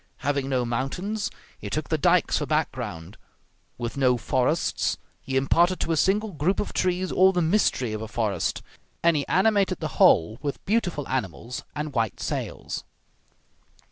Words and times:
Having 0.25 0.49
no 0.49 0.65
mountains, 0.65 1.29
he 1.59 1.69
took 1.69 1.89
the 1.89 1.97
dikes 1.99 2.39
for 2.39 2.47
background; 2.47 3.17
with 3.77 3.97
no 3.97 4.17
forests, 4.17 4.97
he 5.21 5.37
imparted 5.37 5.79
to 5.81 5.91
a 5.91 5.95
single 5.95 6.31
group 6.31 6.59
of 6.59 6.73
trees 6.73 7.11
all 7.11 7.31
the 7.31 7.39
mystery 7.39 7.93
of 7.93 8.01
a 8.01 8.07
forest; 8.07 8.63
and 9.03 9.15
he 9.15 9.27
animated 9.27 9.79
the 9.79 10.01
whole 10.01 10.39
with 10.41 10.65
beautiful 10.65 11.07
animals 11.07 11.63
and 11.75 11.93
white 11.93 12.19
sails. 12.19 12.83